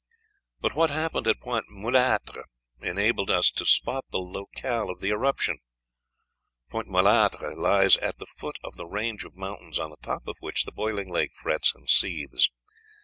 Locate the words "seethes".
11.87-12.49